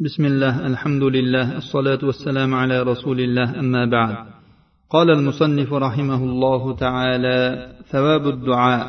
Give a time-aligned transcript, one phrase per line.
[0.00, 4.16] بسم الله الحمد لله الصلاة والسلام على رسول الله أما بعد
[4.90, 7.38] قال المصنف رحمه الله تعالى
[7.92, 8.84] ثواب الدعاء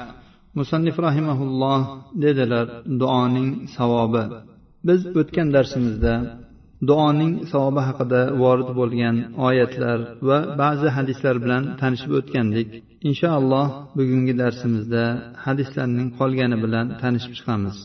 [0.56, 1.80] مصنف رحمه الله
[2.24, 2.68] dedilar
[3.00, 4.24] duoning savobi
[4.88, 6.14] biz o'tgan darsimizda
[6.90, 9.16] duoning savobi haqida vorid bo'lgan
[9.48, 12.68] oyatlar va ba'zi hadislar bilan tanishib o'tgandik
[13.10, 13.68] inshaalloh
[13.98, 15.04] bugungi darsimizda
[15.46, 17.78] hadislarning qolgani bilan tanishib chiqamiz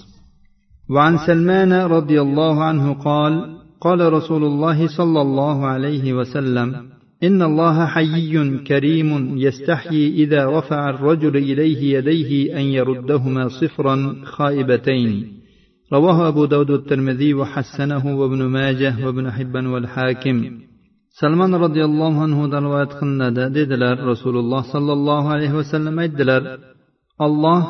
[0.91, 6.75] وعن سلمان رضي الله عنه قال قال رسول الله صلى الله عليه وسلم
[7.23, 15.33] إن الله حيي كريم يستحيي إذا رفع الرجل إليه يديه أن يردهما صفرا خائبتين.
[15.93, 20.63] رواه أبو داود الترمذي وحسنه وابن ماجه وابن حبان والحاكم.
[21.21, 26.43] salmon roziyallohu anhudan rivoyat qilinadi dedilar rasululloh sollallohu alayhi vasallam aytdilar
[27.27, 27.61] olloh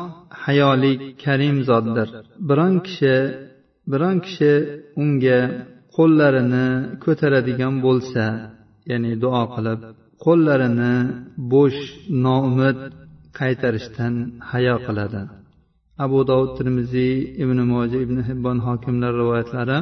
[0.43, 2.07] hayoli karim zotdir.
[2.49, 3.15] Biron kishi
[3.91, 4.51] biron kishi
[5.03, 5.39] unga
[5.95, 6.67] qo'llarini
[7.03, 8.23] ko'taradigan bo'lsa
[8.91, 9.79] ya'ni duo qilib
[10.25, 10.93] qo'llarini
[11.53, 11.81] bo'sh
[12.25, 12.77] noumid
[13.39, 14.13] qaytarishdan
[14.51, 15.21] hayo qiladi.
[16.05, 19.77] Abu dovud termiziy ibn moji ibn hibbon hokimlar rivoyatlari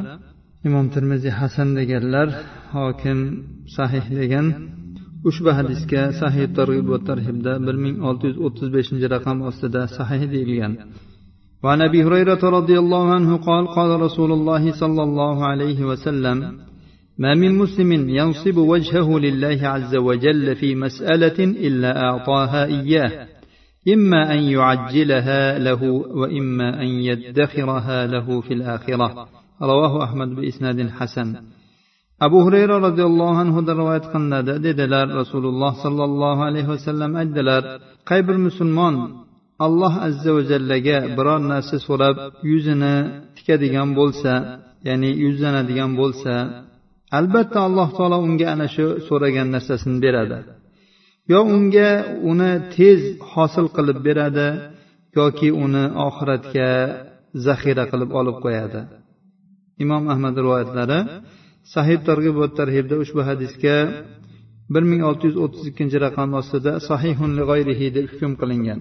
[0.68, 2.28] imom termiziy hasan deganlar
[2.76, 3.18] hokim
[3.76, 4.46] sahih degan
[5.28, 10.22] ushbu hadisga sahih targ'ib va tarhibda bir ming olti yuz o'ttiz beshinchi raqam ostida sahih
[10.34, 10.74] deyilgan.
[11.64, 16.38] وعن ابي هريره رضي الله عنه قال قال رسول الله صلى الله عليه وسلم
[17.22, 23.12] ما من مسلم ينصب وجهه لله عز وجل في مساله الا اعطاها اياه
[23.94, 25.82] اما ان يعجلها له
[26.20, 29.28] واما ان يدخرها له في الاخره
[29.62, 31.36] رواه احمد باسناد حسن
[32.26, 34.52] abu hurayra roziyallohu anhudan rivoyat qilinadi.
[34.66, 37.62] Dedilar rasululloh sollallohu alayhi vasallam aytdilar
[38.08, 38.94] qay bir musulmon
[39.66, 42.16] alloh azza va jallaga biror narsa so'rab
[42.50, 42.96] yuzini
[43.36, 44.32] tikadigan bo'lsa
[44.88, 46.34] ya'ni yuzlanadigan bo'lsa
[47.18, 50.38] albatta alloh taolo unga ana shu so'ragan narsasini beradi.
[51.32, 51.90] Yo unga
[52.30, 53.00] uni tez
[53.32, 54.48] hosil qilib beradi
[55.18, 56.70] yoki uni oxiratga
[57.46, 58.80] zaxira qilib olib qo'yadi.
[59.84, 61.00] Imom ahmad rivoyatlari
[61.74, 63.76] sahih targ'ib va tarhibda ushbu hadisga
[64.72, 68.80] bir ming olti yuz o'ttiz ikkinchi raqam ostida sahihun lig'oyrihi deb hukm qilingan.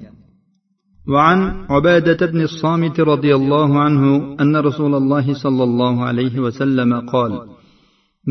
[1.13, 1.39] وعن
[1.69, 7.31] عبادة بن الصامت رضي الله عنه أن رسول الله صلى الله عليه وسلم قال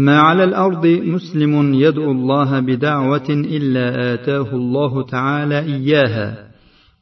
[0.06, 6.28] ما على الأرض مسلم يدعو الله بدعوة إلا آتاه الله تعالى إياها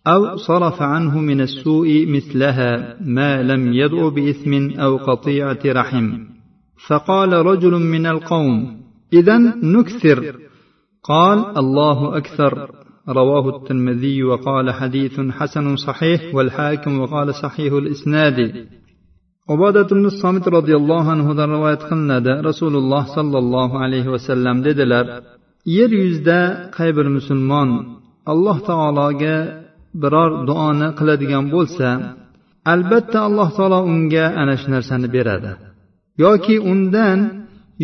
[0.07, 6.38] أو صرف عنه من السوء مثلها ما لم يدع بإثم أو قطيعة رحم
[6.88, 8.56] فقال رجل من القوم
[9.14, 10.36] إذا نكثر
[11.04, 12.72] قال الله أكثر
[13.10, 18.38] رواه الترمذي وقال حديث حسن صحيح والحاكم وقال صحيح الإسناد
[19.50, 25.06] عبادة بن الصامت رضي الله عنه رواية قلنada rasululloh sollallohu alayhi vasallam dedilar
[25.66, 27.70] yer yuzida qay bir musulmon
[28.32, 29.36] alloh taologa
[30.02, 31.88] biror duoni qiladigan bo'lsa
[32.74, 35.52] albatta alloh taolo unga ana shu narsani beradi
[36.25, 37.19] Yoki undan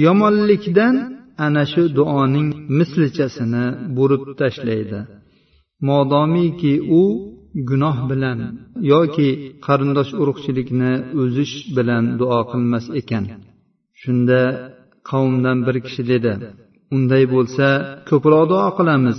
[0.07, 0.95] yomonlikdan
[1.47, 3.65] ana shu duoning mislichasini
[3.97, 5.01] burib tashlaydi.
[5.89, 7.03] Modomiki u
[7.69, 8.39] gunoh bilan
[8.93, 9.29] yoki
[9.67, 13.25] qarindosh urug'chilikni o'zish bilan duo qilmas ekan.
[14.01, 14.41] Shunda
[15.11, 16.33] qavmdan bir kishi dedi
[16.97, 17.67] unday bo'lsa
[18.09, 19.19] ko'proq duo qilamiz.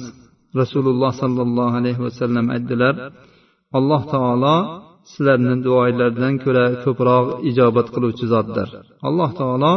[0.61, 2.95] Rasululloh sollallohu alayhi vasallam aytdilar
[3.77, 4.57] alloh taolo
[5.10, 8.68] sizlarni duolardan ko'ra ko'proq ijobat qiluvchi zotdir
[9.08, 9.72] alloh taolo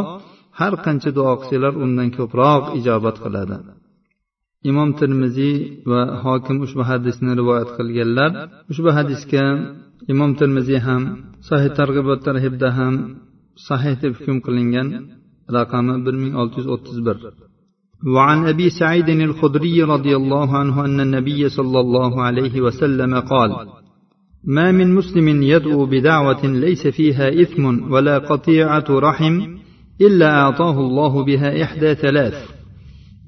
[0.58, 3.56] har qancha duo qilsanglar undan ko'proq ijobat qiladi
[4.70, 5.56] imom termiziy
[5.90, 8.30] va hokim ushbu hadisni rivoyat qilganlar
[8.72, 9.44] ushbu hadisga
[10.12, 11.02] imom termiziy ham
[11.48, 12.94] sahih targ'ibot tarhibda ham
[13.68, 14.88] sahih deb hukm qilingan
[15.56, 17.18] raqami bir ming olti yuz o'ttiz bir
[18.14, 23.50] وعن ابي سعيد الخدري رضي الله عنه ان النبي صلى الله عليه وسلم قال
[24.43, 29.41] ما من مسلم يدعو بدعوة ليس فيها إثم ولا قطيعة رحم
[30.01, 32.33] إلا أعطاه الله بها إحدى ثلاث.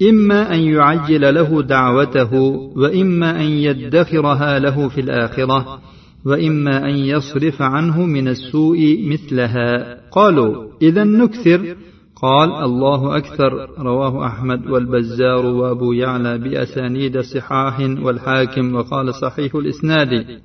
[0.09, 2.33] إما أن يعجل له دعوته
[2.75, 5.81] وإما أن يدخرها له في الآخرة
[6.25, 9.97] وإما أن يصرف عنه من السوء مثلها.
[10.11, 11.75] قالوا إذا نكثر؟
[12.21, 13.69] قال الله أكثر.
[13.79, 20.41] رواه أحمد والبزار وأبو يعلى بأسانيد صحاح والحاكم وقال صحيح الإسناد.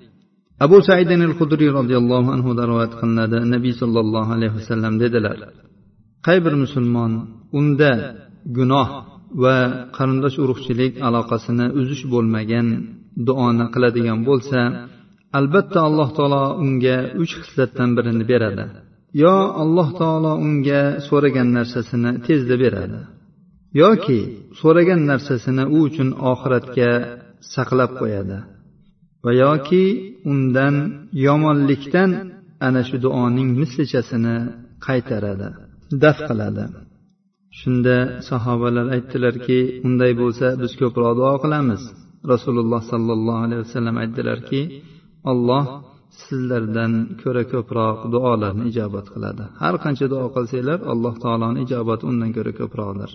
[0.64, 3.38] Abu saidin al hudriy roziyallohu anhudan rivoyat qilinadi.
[3.54, 5.38] Nabiy sollallohu alayhi vasallam dedilar
[6.26, 7.12] qay bir musulmon
[7.58, 7.92] unda
[8.56, 8.88] gunoh
[9.42, 9.56] va
[9.96, 12.66] qarindosh urug'chilik aloqasini uzish bo'lmagan
[13.28, 14.60] duoni qiladigan bo'lsa
[15.38, 18.64] albatta alloh taolo unga uch xislatdan birini beradi
[19.22, 23.00] yo alloh taolo unga so'ragan narsasini tezda beradi
[23.82, 24.20] yoki
[24.60, 26.90] so'ragan narsasini u uchun oxiratga
[27.54, 28.38] saqlab qo'yadi.
[29.26, 29.84] Va yoki
[30.32, 30.74] undan
[31.26, 32.10] yomonlikdan
[32.66, 34.36] ana shu duoning mislichasini
[34.86, 35.48] qaytaradi
[36.02, 36.64] daf qiladi.
[37.58, 37.96] Shunda
[38.28, 41.82] sahobalar aytdilarki unday bo'lsa biz ko'proq duo qilamiz.
[42.32, 44.60] Rasululloh sollallohu alayhi vasallam aytdilarki
[45.30, 45.64] olloh
[46.24, 46.92] sizlardan
[47.22, 49.44] ko'ra ko'proq duolarni ijobat qiladi.
[49.62, 53.10] Har qancha duo qilsanglar alloh taoloni ijobati undan ko'ra ko'proqdir.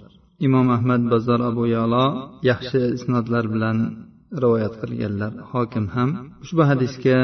[0.47, 2.05] Imom ahmad bazar abu yalo
[2.49, 3.77] yaxshi isnodlar bilan
[4.44, 5.31] rivoyat qilganlar.
[5.51, 6.10] Hokim ham
[6.44, 7.18] ushbu hadisga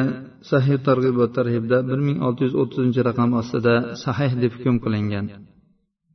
[0.52, 3.76] sahih targ'ib tarhibda bir ming olti yuz o'ttizinchi raqam ostida
[4.06, 5.28] sahih deb hukm qilingan.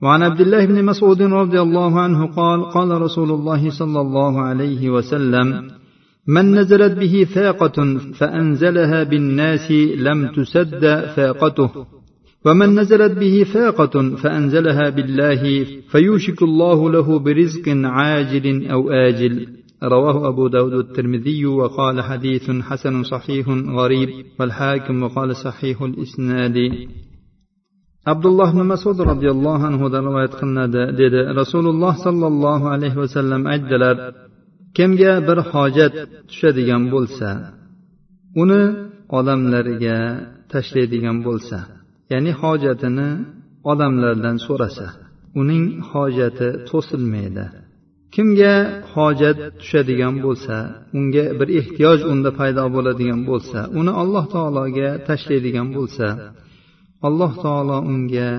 [0.05, 4.91] وعن عبد الله بن مسعود رضي الله عنه قال قال رسول الله صلى الله عليه
[4.91, 5.47] وسلم
[6.35, 9.71] من نزلت به فاقة فأنزلها بالناس
[10.07, 10.85] لم تسد
[11.17, 11.71] فاقته
[12.45, 15.43] ومن نزلت به فاقة فأنزلها بالله
[15.91, 19.47] فيوشك الله له برزق عاجل أو آجل
[19.84, 24.10] رواه أبو داود الترمذي وقال حديث حسن صحيح غريب
[24.40, 26.58] والحاكم وقال صحيح الإسناد
[28.14, 33.96] abdulloh ibn masud roziyallohu anhudan rivoyat qilinadi dedi rasululloh sollallohu alayhi vasallam aytdilar
[34.78, 35.94] kimga bir hojat
[36.30, 37.30] tushadigan bo'lsa
[38.42, 38.64] uni
[39.20, 39.98] odamlarga
[40.54, 41.58] tashlaydigan bo'lsa
[42.12, 43.10] ya'ni hojatini
[43.72, 44.88] odamlardan so'rasa
[45.42, 47.46] uning hojati to'silmaydi
[48.15, 48.55] kimga
[48.93, 50.57] hojat tushadigan bo'lsa
[50.99, 56.07] unga bir ehtiyoj unda paydo bo'ladigan bo'lsa uni alloh taologa tashlaydigan bo'lsa
[57.09, 58.31] alloh taolo unga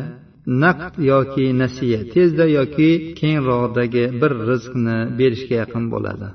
[0.64, 2.90] naqd yoki nasiya tezda yoki
[3.20, 6.28] keyinroqdagi bir rizqni berishga yaqin bo'ladi.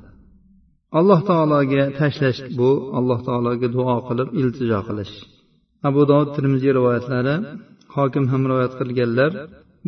[0.98, 5.14] Alloh taologa tashlash bu alloh taologa duo qilib iltijo qilish.
[5.88, 7.34] Abu dovud termiziy rivoyatlari
[7.96, 9.32] hokim ham rivoyat qilganlar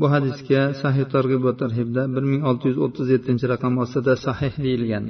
[0.01, 4.53] bu hadisga sahih targ'ib va tarhibda bir ming olti yuz o'ttiz yettinchi raqam ostida sahih
[4.65, 5.07] deyilgan.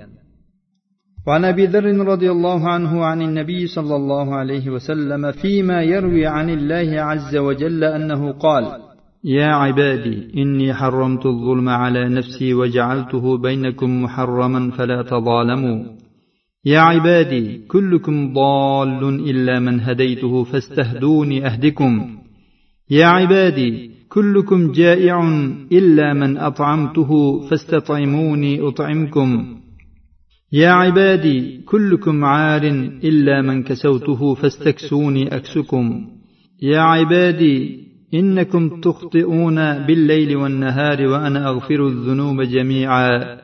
[1.27, 6.51] وعن ابي ذر رضي الله عنه عن النبي صلى الله عليه وسلم فيما يروي عن
[6.51, 8.65] الله عز وجل انه قال
[9.25, 15.85] يا عبادي اني حرمت الظلم على نفسي وجعلته بينكم محرما فلا تظالموا
[16.65, 22.17] يا عبادي كلكم ضال الا من هديته فاستهدوني اهدكم
[22.91, 25.29] يا عبادي كلكم جائع
[25.73, 29.57] إلا من أطعمته فاستطعموني أطعمكم.
[30.53, 32.63] يا عبادي كلكم عار
[33.05, 36.07] إلا من كسوته فاستكسوني أكسكم.
[36.63, 37.79] يا عبادي
[38.15, 39.55] إنكم تخطئون
[39.87, 43.39] بالليل والنهار وأنا أغفر الذنوب جميعا.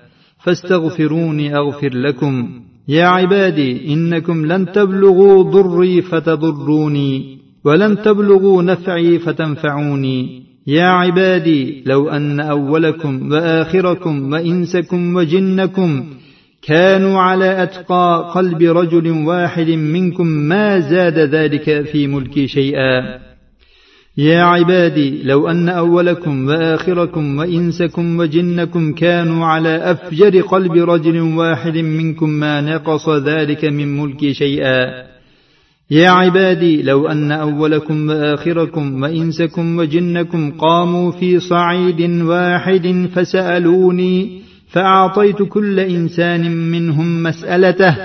[0.44, 2.48] فاستغفروني أغفر لكم.
[2.88, 10.45] يا عبادي إنكم لن تبلغوا ضري فتضروني ولن تبلغوا نفعي فتنفعوني.
[10.66, 16.04] يا عبادي لو أن أولكم وآخركم وإنسكم وجنكم
[16.62, 23.18] كانوا على أتقى قلب رجل واحد منكم ما زاد ذلك في ملكي شيئا.
[24.18, 32.30] يا عبادي لو أن أولكم وآخركم وإنسكم وجنكم كانوا على أفجر قلب رجل واحد منكم
[32.30, 35.15] ما نقص ذلك من ملكي شيئا.
[35.90, 45.80] يا عبادي لو أن أولكم وآخركم وإنسكم وجنكم قاموا في صعيد واحد فسألوني فأعطيت كل
[45.80, 47.96] إنسان منهم مسألته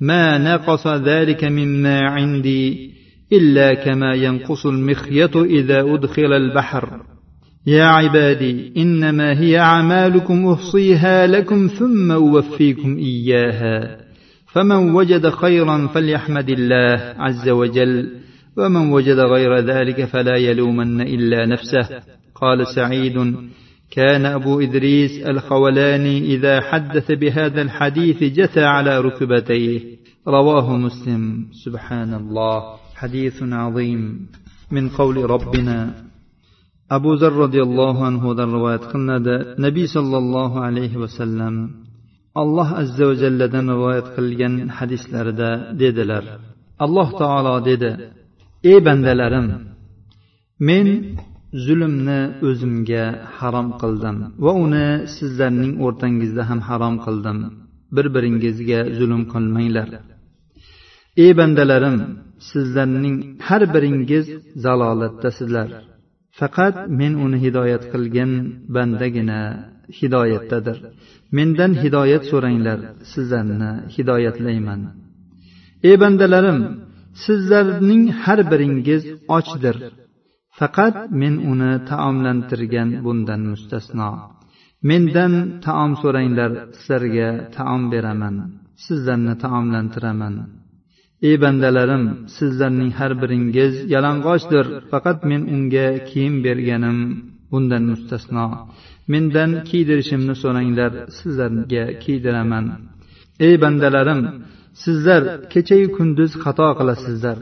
[0.00, 2.90] ما نقص ذلك مما عندي
[3.32, 7.00] إلا كما ينقص المخيط إذا أدخل البحر.
[7.66, 14.09] يا عبادي إنما هي أعمالكم أحصيها لكم ثم أوفيكم إياها.
[14.52, 18.10] فمن وجد خيرا فليحمد الله عز وجل
[18.56, 21.88] ومن وجد غير ذلك فلا يلومن إلا نفسه.
[22.34, 23.34] قال سعيد
[23.90, 29.80] كان أبو إدريس الخولاني إذا حدث بهذا الحديث جثى على ركبتيه.
[30.28, 31.46] رواه مسلم.
[31.64, 32.62] سبحان الله.
[32.94, 34.26] حديث عظيم.
[34.72, 36.10] من قول ربنا.
[36.90, 41.54] abu zar roziyallohu anhudan rivoyat qilinadi nabiy sollallohu alayhi vasallam
[42.34, 45.50] alloh azza va jalladan rivoyat qilgan hadislarida
[45.82, 46.24] dedilar.
[46.84, 47.90] Alloh taolo dedi
[48.70, 49.46] ey bandalarim
[50.68, 50.86] men
[51.66, 53.04] zulmni o'zimga
[53.38, 57.38] harom qildim va uni sizlarning o'rtangizda ham harom qildim.
[57.96, 59.88] Bir biringizga zulm qilmanglar.
[61.24, 61.96] Ey bandalarim
[62.50, 64.26] sizlarning har biringiz
[64.64, 65.68] zalolatdasizlar.
[66.38, 68.32] Faqat men uni hidoyat qilgan
[68.74, 69.40] bandagina
[69.98, 70.78] hidoyatdadir.
[71.36, 72.78] Mendan hidoyat so'ranglar
[73.12, 74.80] sizlarni hidoyatlayman.
[75.88, 76.58] Ey bandalarim
[77.24, 79.02] sizlarning har biringiz
[79.38, 79.76] ochdir.
[80.58, 84.10] Faqat men uni taomlantirgan bundan mustasno.
[84.88, 85.32] Mendan
[85.66, 88.36] taom so'ranglar sizlarga taom beraman
[88.84, 90.34] sizlarni taomlantiraman.
[91.28, 92.04] Ey bandalarim
[92.36, 94.66] sizlarning har biringiz yalang'ochdir.
[94.92, 96.98] Faqat men unga kiyim berganim
[97.52, 98.44] bundan mustasno.
[99.12, 102.64] Mendan kiydirishimni so'ranglar sizlarga kiydiraman.
[103.46, 104.20] Ey bandalarim
[104.84, 107.38] sizlar kechayu kunduz xato qilasizlar.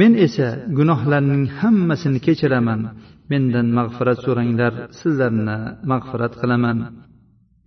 [0.00, 2.80] Men esa gunohlarning hammasini kechiraman.
[3.30, 5.58] Mendan mag'firat so'ranglar sizlarni
[5.92, 6.78] mag'firat qilaman.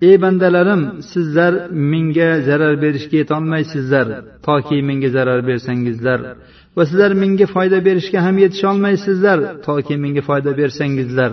[0.07, 1.53] Ey bandalarim sizlar
[1.91, 4.07] menga zarar berishga yetolmaysizlar.
[4.47, 6.19] Toki menga zarar bersangizlar
[6.77, 9.39] va sizlar menga foyda berishga ham yetisholmaysizlar.
[9.67, 11.31] Toki menga foyda bersangizlar.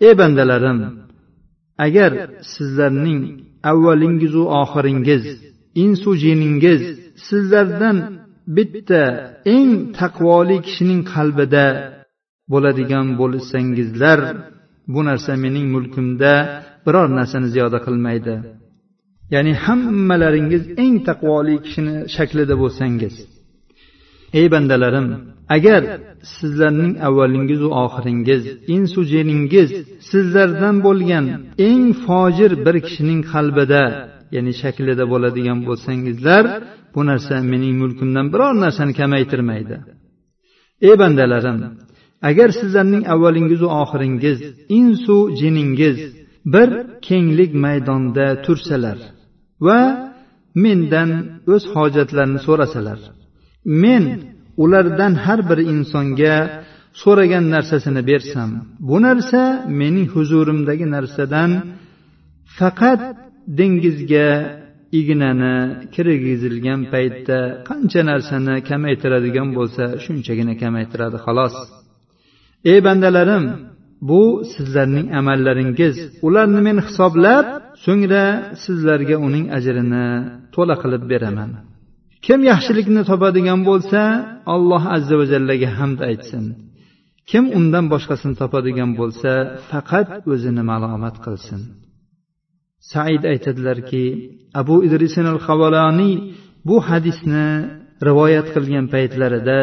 [0.00, 0.78] Ey bandalarim
[1.86, 2.12] agar
[2.52, 3.20] sizlarning
[3.70, 5.24] avvalingizu oxiringiz
[5.84, 6.82] insu jiningiz
[7.28, 7.96] sizlardan
[8.56, 9.02] bitta
[9.56, 11.66] eng taqvoli kishining qalbida
[12.52, 14.20] bo'ladigan bo'lsangizlar
[14.92, 16.32] bu narsa mening mulkimda
[16.86, 18.34] biror narsani ziyoda qilmaydi.
[19.34, 23.14] Ya'ni hammalaringiz eng taqvoli kishini shaklida bo'lsangiz.
[24.38, 25.06] Ey bandalarim
[25.48, 25.82] agar
[26.22, 28.42] sizlarning avvalingizu oxiringiz
[28.76, 29.70] insu jiningiz
[30.10, 31.24] sizlardan bo'lgan
[31.68, 33.82] eng fojir bir kishining qalbida
[34.34, 36.44] ya'ni shaklida bo'ladigan bo'lsangizlar
[36.94, 39.76] bu narsa mening mulkimdan biror narsani kamaytirmaydi.
[40.88, 41.58] Ey bandalarim
[42.30, 44.38] agar sizlarning avvalingizu oxiringiz
[44.78, 45.98] insu jiningiz
[46.54, 46.68] bir
[47.08, 48.98] kenglik maydonda tursalar
[49.66, 49.80] va
[50.64, 51.10] mendan
[51.54, 52.98] o'z hojatlarini so'rasalar
[53.82, 54.04] men
[54.62, 56.36] ulardan har bir insonga
[57.02, 58.50] so'ragan narsasini bersam
[58.88, 59.42] bu narsa
[59.80, 61.50] mening huzurimdagi narsadan
[62.58, 63.00] faqat
[63.58, 64.28] dengizga
[65.00, 65.56] ignani
[65.94, 71.54] kirgizilgan paytda qancha narsani kamaytiradigan bo'lsa shunchagina kamaytiradi xolos.
[72.72, 73.44] Ey bandalarim
[74.08, 75.96] bu sizlarning amallaringiz.
[76.26, 77.46] Ularni men hisoblab
[77.84, 78.24] so'ngra
[78.64, 80.06] sizlarga uning ajrini
[80.54, 81.50] to'la qilib beraman.
[82.24, 84.00] Kim yaxshilikni topadigan bo'lsa
[84.54, 86.44] alloh azza va jallaga hamd aytsin.
[87.30, 89.32] Kim undan boshqasini topadigan bo'lsa
[89.70, 91.60] faqat o'zini malomat qilsin.
[92.90, 94.04] Said aytadilarki
[94.60, 96.14] abu idrisin al havoloniy
[96.68, 97.46] bu hadisni
[98.08, 99.60] rivoyat qilgan paytlarida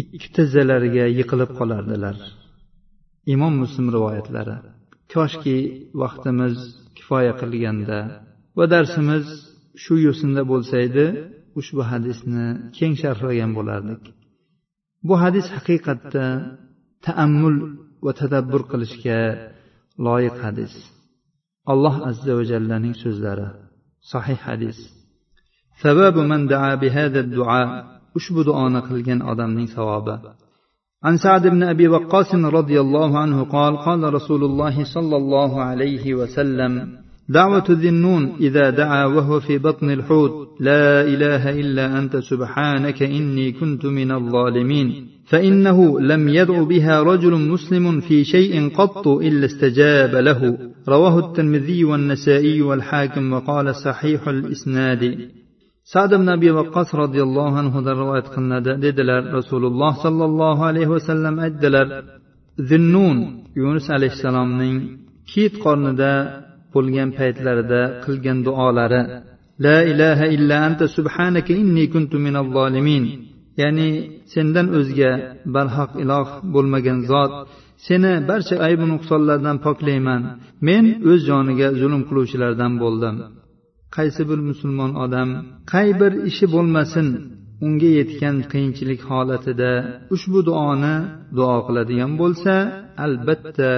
[0.00, 2.16] ikki tizzalariga yiqilib qolardilar.
[3.34, 4.56] Imom muslim rivoyatlari
[5.14, 5.56] koshki
[6.02, 6.56] vaqtimiz
[6.96, 7.98] kifoya qilganda
[8.58, 9.24] va darsimiz
[9.82, 11.06] shu yo'sinda bo'lsa edi
[11.59, 12.45] ushbu hadisni
[12.77, 14.03] keng sharhlagan bo'lardik
[15.07, 16.25] bu hadis haqiqatda
[17.05, 17.57] taammul
[18.05, 19.19] va tadabbur qilishga
[20.05, 20.73] loyiq hadis
[21.71, 23.47] alloh azza va jallaning so'zlari
[24.11, 24.77] sahih hadis
[25.83, 27.61] sababu man daa bihada duo
[28.17, 30.17] ushbu duoni qilgan odamning savobi
[31.05, 36.05] عن سعد بن ابي وقاص رضي الله عنه قال قال رسول الله صلى الله عليه
[36.19, 36.73] وسلم
[37.36, 40.32] دعوة ذي النون إذا دعا وهو في بطن الحوت.
[40.60, 45.06] لا إله إلا أنت سبحانك إني كنت من الظالمين.
[45.30, 50.58] فإنه لم يدع بها رجل مسلم في شيء قط إلا استجاب له.
[50.88, 55.30] رواه الترمذي والنسائي والحاكم وقال صحيح الإسناد.
[55.92, 61.86] sad ibn abi vaqqos roziyallohu anhudan rivoyat qilinadi dedilar rasululloh sollallohu alayhi vasallam aytdilar
[62.70, 63.18] zinnun
[63.60, 64.76] yunus alayhissalomning
[65.32, 66.12] kit qornida
[66.74, 69.02] bo'lgan paytlarida qilgan duolari
[69.64, 73.04] la ilaha illa anta subhanaka inni kuntu minal zolimin.
[73.60, 73.90] Ya'ni
[74.32, 75.12] sendan o'zga
[75.54, 77.32] barhaq iloh bo'lmagan zot
[77.86, 80.22] seni barcha aybu nuqsonlardan poklayman.
[80.68, 83.16] Men o'z joniga zulm qiluvchilardan bo'ldim.
[83.96, 85.28] Qaysi bir musulmon odam
[85.72, 87.06] qay bir ishi bo'lmasin
[87.66, 89.72] unga yetgan qiyinchilik holatida
[90.14, 90.96] ushbu duoni
[91.36, 92.54] duo qiladigan bo'lsa
[93.04, 93.70] albatta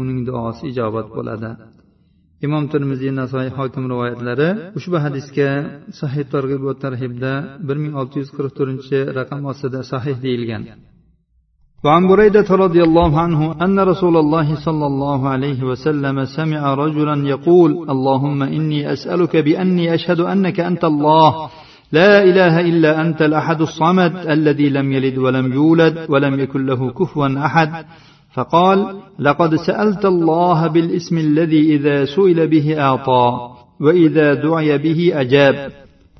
[0.00, 1.50] uning duosi ijobat bo'ladi.
[2.45, 4.49] imom termiziy nasoiy hokim rivoyatlari
[4.79, 5.49] ushbu hadisga
[5.99, 7.31] sahih targ'ib va tarhibda
[7.67, 10.63] bir ming olti yuz qirq to'rtinchi raqam ostida sahih deyilgan
[11.85, 17.71] وعن بريدة رضي الله عنه أن رسول الله صلى الله عليه وسلم سمع رجلا يقول
[17.93, 21.49] اللهم إني أسألك بأني أشهد أنك أنت الله
[21.91, 27.45] لا إله إلا أنت الأحد الصمد الذي لم يلد ولم يولد ولم يكن له كفوا
[27.47, 27.85] أحد
[28.34, 35.72] فقال لقد سألت الله بالاسم الذي إذا سئل به أعطى وإذا دعي به أجاب.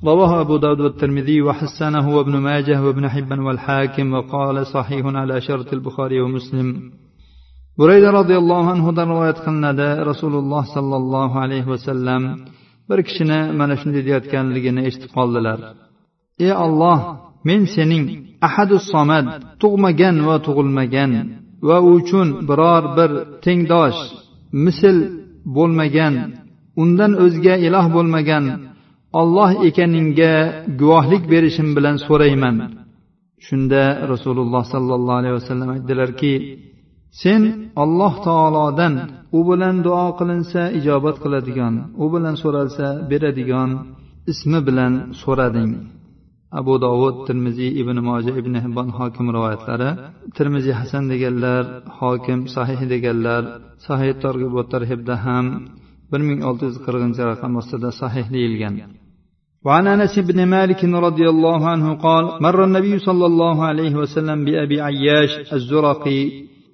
[0.04, 6.20] رواه أبو داود والترمذي وحسنه وابن ماجه وابن حبا والحاكم وقال صحيح على شرط البخاري
[6.20, 6.90] ومسلم.
[7.78, 12.44] بريدة رضي الله عنه رواية قلنا دا رسول الله صلى الله عليه وسلم.
[12.90, 15.58] بركشنا ما نشن ديات كان لقنا اشتقال للار.
[16.40, 23.10] يا الله من سنين أحد الصمد تغمجان وتغلمجان va u uchun biror bir
[23.44, 24.00] tengdosh
[24.64, 24.96] misl
[25.56, 26.14] bo'lmagan
[26.82, 28.44] undan o'zga iloh bo'lmagan
[29.20, 30.32] olloh ekaningga
[30.80, 32.56] guvohlik berishim bilan so'rayman.
[33.46, 36.32] Shunda rasululloh sollallohu alayhi vasallam aytdilarki
[37.22, 37.42] sen
[37.82, 38.94] alloh taolodan
[39.38, 43.70] u bilan duo qilinsa ijobat qiladigan u bilan so'ralsa beradigan
[44.32, 45.70] ismi bilan so'rading.
[46.59, 49.89] abu dovud termiziy ibn moja ibn hibbon hokim rivoyatlari
[50.37, 51.63] termiziy hasan deganlar
[51.99, 53.43] hokim sahih deganlar
[53.87, 55.45] sahih targ'ibot tarhibda ham
[56.11, 58.75] bir ming olti yuz qirqinchi raqam ostida sahih deyilgan
[59.67, 64.77] وعن انس بن مالك رضي الله عنه قال مر النبي صلى الله عليه وسلم بابي
[64.81, 66.21] عياش الزرقي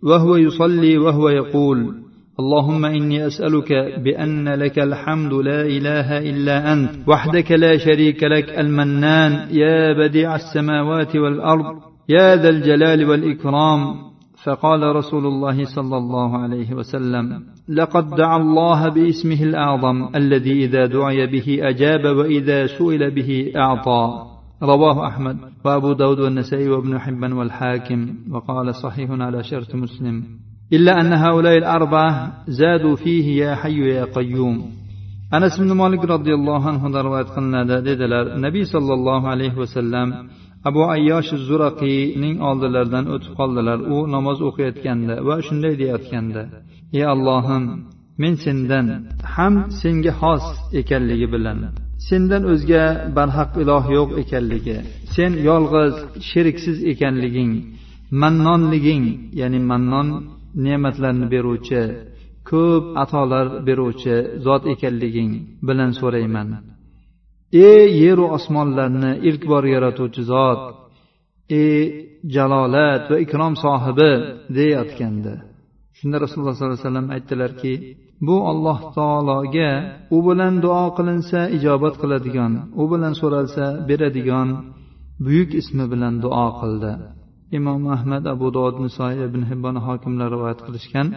[0.08, 1.80] وهو يصلي وهو يقول
[2.41, 3.73] اللهم إني أسألك
[4.05, 11.17] بأن لك الحمد لا إله إلا أنت وحدك لا شريك لك المنان يا بديع السماوات
[11.17, 11.65] والأرض
[12.09, 13.81] يا ذا الجلال والإكرام.
[14.45, 21.27] فقال رسول الله صلى الله عليه وسلم لقد دعا الله باسمه الأعظم الذي إذا دعي
[21.27, 24.27] به أجاب وإذا سئل به أعطى.
[24.63, 30.44] رواه أحمد وأبو داود والنسائي وابن حبان والحاكم وقال صحيح على شرط مسلم.
[30.74, 32.12] إلا أن هؤلاء الأربعة
[32.48, 34.80] زادوا فيه يا حي يا قيوم
[35.32, 40.08] anas ibn molik roziyallohu anhudan rivoyat qilinadi dedilar nabiy sollallohu alayhi vasallam
[40.70, 46.44] abu ayyosh zuraqiyning oldilaridan o'tib qoldilar u namoz o'qiyotganda va shunday deyayotganda
[46.98, 47.64] ey allohim
[48.22, 48.88] men sendan
[49.36, 50.46] ham senga xos
[50.82, 51.58] ekanligi bilan
[52.08, 52.86] sendan o'zga
[53.18, 54.78] barhaq iloh yo'q ekanligi
[55.16, 55.96] sen yolg'iz
[56.30, 57.52] sheriksiz ekanliging
[58.22, 59.06] mannonliging
[59.40, 60.08] ya'ni mannon
[60.65, 61.83] ne'matlarni beruvchi
[62.51, 65.33] ko'p atolar beruvchi zot ekanliging
[65.69, 66.49] bilan so'rayman.
[67.69, 70.61] Ey yeru osmonlarni ilk bor yaratuvchi zot
[71.63, 71.81] ey
[72.37, 74.13] jalolat va ikrom sohibi
[74.57, 75.35] deyayotgandi
[75.99, 77.75] shunda rasululloh sollallohu alayhi vasallam aytdilarki
[78.27, 79.71] bu alloh taologa
[80.17, 82.53] u bilan duo qilinsa ijobat qiladigan
[82.83, 84.49] u bilan so'ralsa beradigan
[85.25, 86.93] buyuk ismi bilan duo qildi.
[87.58, 91.08] imom ahmad abu dovud nisoiy ibn hibbon hokimlar rivoyat qilishgan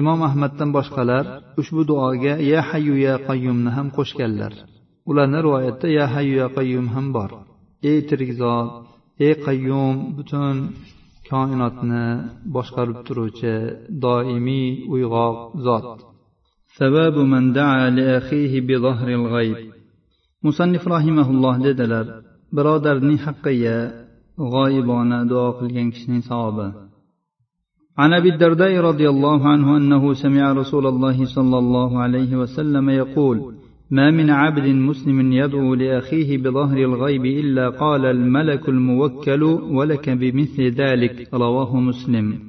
[0.00, 1.24] imom ahmaddan boshqalar
[1.60, 4.52] ushbu duoga ya hayyu ya qayyumni ham qo'shganlar
[5.10, 7.30] ularni rivoyatda ya hayyu ya qayyum ham bor
[7.90, 8.68] ey tirik zot
[9.26, 10.56] ey qayyum butun
[11.30, 12.04] koinotni
[12.54, 13.54] boshqarib turuvchi
[14.04, 15.36] doimiy uyg'oq
[15.66, 15.86] zot
[16.78, 19.56] سباب من دعا لأخيه بظهر الغيب
[20.46, 22.06] musannif rahimaulloh dedilar
[22.56, 23.76] birodarning haqqiga
[24.37, 26.67] g'oyibona duo qilgan kishining savobi.
[27.97, 33.53] عن ابي الدرداء رضي الله عنه انه سمع رسول الله صلى الله عليه وسلم يقول
[33.91, 39.43] ما من عبد مسلم يدعو لاخيه بظهر الغيب الا قال الملك الموكل
[39.77, 42.39] ولك بمثل ذلك رواه مسلم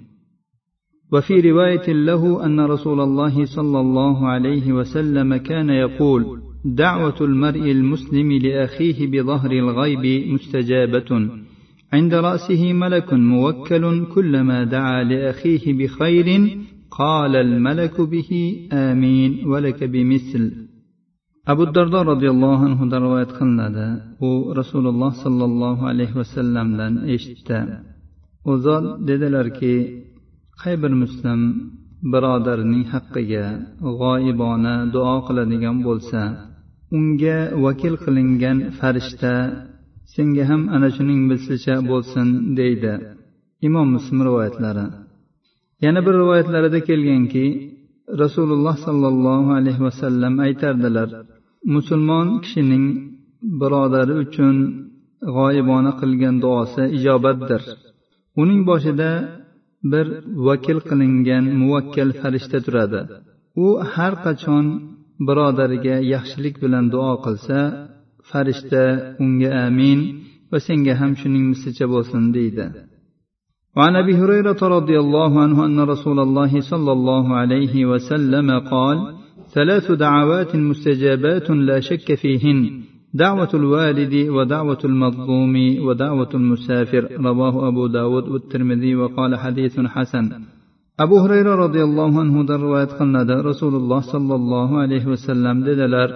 [1.13, 8.33] وفي روايه له ان رسول الله صلى الله عليه وسلم كان يقول دعوه المرء المسلم
[8.33, 11.11] لاخيه بظهر الغيب مستجابه
[11.94, 16.28] عند رأسه ملك موكل كلما دعا لأخيه بخير
[16.92, 18.30] قال الملك به
[18.74, 20.70] آمين ولك بمثل
[21.52, 23.88] abu dardo roziyallohu anhudan rivoyat qilinadi
[24.28, 27.60] u rasululloh sollallohu alayhi vasallamdan eshitdi
[28.50, 29.76] u zot dedilarki
[30.62, 31.40] qay bir muslim
[32.14, 33.46] birodarining haqqiga
[34.00, 36.22] g'oyibona duo qiladigan bo'lsa
[36.98, 39.34] unga vakil qilingan farishta
[40.13, 42.93] senga ham ana shuning mislicha bo'lsin deydi
[43.67, 44.87] imom muslim rivoyatlari.
[45.85, 47.45] Yana bir rivoyatlarida kelganki
[48.23, 51.09] rasululloh sollallohu alayhi vasallam aytardilar
[51.75, 52.87] musulmon kishining
[53.61, 54.57] birodari uchun
[55.37, 57.63] g'oyibona qilgan duosi ijobatdir.
[58.43, 59.11] Uning boshida
[59.93, 60.07] bir
[60.47, 63.01] vakil qilingan muvakkal farishta turadi.
[63.65, 64.67] U har qachon
[65.29, 67.59] birodariga yaxshilik bilan duo qilsa
[68.31, 68.85] farishta
[69.25, 70.01] unga amin
[70.51, 72.67] va senga ham shuning mislicha bo'lsin deydi.
[73.77, 78.97] وعن ابي هريره رضي الله عنه ان رسول الله صلى الله عليه وسلم قال
[79.55, 82.59] ثلاث دعوات مستجابات لا شك فيهن
[83.15, 85.55] دعوة الوالد ودعوة المظلوم
[85.87, 90.27] ودعوة المسافر رواه أبو داود والترمذي وقال حديث حسن
[90.99, 93.35] abu hurayra roziyallohu anhudan rivoyat qilinadi.
[93.51, 96.09] Rasululloh sollallohu alayhi vasallam dedilar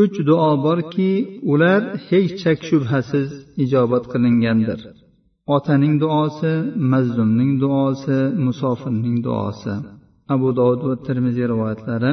[0.00, 1.10] uch duo borki
[1.52, 3.28] ular hech shak shubhasiz
[3.64, 4.80] ijobat qilingandir.
[5.56, 6.52] Otaning duosi
[6.92, 9.74] mazlumning duosi musofirning duosi.
[10.34, 12.12] Abu dovud va termiziy rivoyatlari.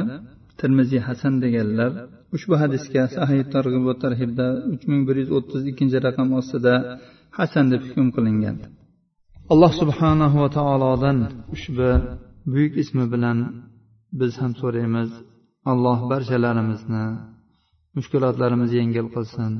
[0.60, 1.92] Termiziy hasan deganlar
[2.36, 6.74] ushbu hadisga sahiy targ'ib va tarhibda uch ming bir yuz o'ttiz ikkinchi raqam ostida
[7.38, 8.56] hasan deb hukm qilingan.
[9.52, 11.18] Alloh subhanahu va taolodan
[11.54, 11.88] ushbu
[12.52, 13.38] buyuk ismi bilan
[14.20, 15.10] biz ham so'raymiz.
[15.72, 17.04] Alloh barchalarimizni
[17.95, 19.53] mushkulotlarimizni yengil qilsin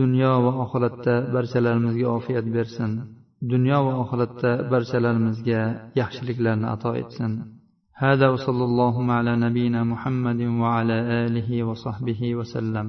[0.00, 2.92] dunyo va oxiratda barchalarimizga ofiyat bersin
[3.52, 5.60] dunyo va oxiratda barchalarimizga
[6.00, 7.34] yaxshiliklarni ato etsin
[8.06, 10.96] هذا وصلى الله على نبينا محمد وعلى
[11.26, 12.88] اله وصحبه وسلم